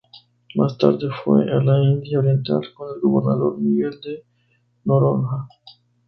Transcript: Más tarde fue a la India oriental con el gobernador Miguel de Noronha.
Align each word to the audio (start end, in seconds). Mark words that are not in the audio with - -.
Más 0.55 0.79
tarde 0.79 1.09
fue 1.23 1.43
a 1.43 1.61
la 1.63 1.77
India 1.79 2.17
oriental 2.17 2.61
con 2.73 2.89
el 2.95 3.01
gobernador 3.01 3.59
Miguel 3.59 3.99
de 4.01 4.25
Noronha. 4.83 5.47